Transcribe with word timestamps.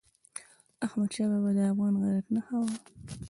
احمدشاه 0.85 1.29
بابا 1.31 1.49
د 1.57 1.59
افغان 1.71 1.93
غیرت 2.03 2.25
نښه 2.35 2.55
وه. 2.61 2.73